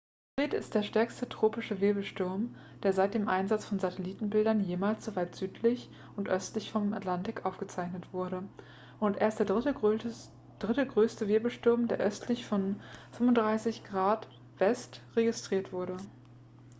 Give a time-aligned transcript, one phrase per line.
[0.39, 5.35] fred ist der stärkste tropische wirbelsturm der seit dem einsatz von satellitenbildern jemals so weit
[5.35, 8.41] südlich und östlich im atlantik aufgezeichnet wurde
[8.99, 12.77] und erst der dritte größere wirbelsturm der östlich von
[13.15, 14.21] 35°w
[15.15, 15.97] registriert wurde